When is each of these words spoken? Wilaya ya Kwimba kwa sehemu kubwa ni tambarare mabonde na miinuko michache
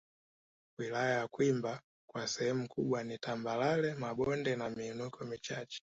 Wilaya 0.79 1.19
ya 1.19 1.27
Kwimba 1.27 1.81
kwa 2.09 2.27
sehemu 2.27 2.67
kubwa 2.67 3.03
ni 3.03 3.17
tambarare 3.17 3.93
mabonde 3.95 4.55
na 4.55 4.69
miinuko 4.69 5.25
michache 5.25 5.81